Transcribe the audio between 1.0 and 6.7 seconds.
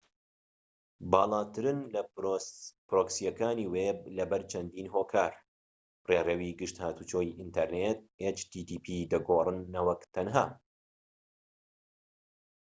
باڵاترن لە پرۆکسیەکانی وێب لەبەر چەندین هۆکار ڕێڕەوی